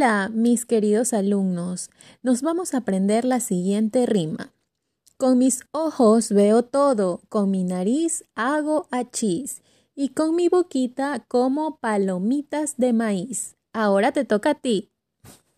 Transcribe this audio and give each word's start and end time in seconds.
Hola, 0.00 0.30
mis 0.32 0.64
queridos 0.64 1.12
alumnos. 1.12 1.90
Nos 2.22 2.40
vamos 2.40 2.72
a 2.72 2.78
aprender 2.78 3.26
la 3.26 3.38
siguiente 3.38 4.06
rima. 4.06 4.54
Con 5.18 5.36
mis 5.36 5.60
ojos 5.72 6.30
veo 6.30 6.62
todo, 6.62 7.20
con 7.28 7.50
mi 7.50 7.64
nariz 7.64 8.24
hago 8.34 8.88
achís 8.90 9.60
y 9.94 10.08
con 10.08 10.36
mi 10.36 10.48
boquita 10.48 11.26
como 11.28 11.76
palomitas 11.80 12.78
de 12.78 12.94
maíz. 12.94 13.56
Ahora 13.74 14.10
te 14.12 14.24
toca 14.24 14.52
a 14.52 14.54
ti. 14.54 14.89